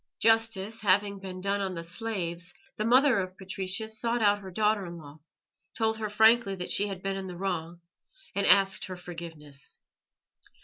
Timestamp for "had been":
6.87-7.15